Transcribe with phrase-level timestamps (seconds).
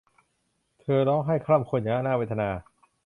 [0.81, 2.49] เธอร้องไห้คร่ำครวญอย่างน่าเวทนา